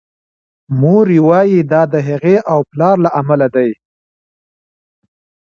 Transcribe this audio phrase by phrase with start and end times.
[0.79, 3.71] مور یې وايي دا د هغې او پلار له امله دی.